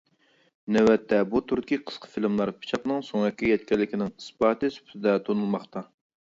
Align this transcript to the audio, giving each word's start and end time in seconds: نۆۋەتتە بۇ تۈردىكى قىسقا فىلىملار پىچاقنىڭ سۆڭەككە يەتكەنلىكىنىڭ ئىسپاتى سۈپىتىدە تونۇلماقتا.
نۆۋەتتە 0.77 1.19
بۇ 1.33 1.41
تۈردىكى 1.51 1.79
قىسقا 1.91 2.09
فىلىملار 2.15 2.53
پىچاقنىڭ 2.63 3.05
سۆڭەككە 3.11 3.53
يەتكەنلىكىنىڭ 3.53 4.13
ئىسپاتى 4.17 4.75
سۈپىتىدە 4.81 5.19
تونۇلماقتا. 5.31 5.89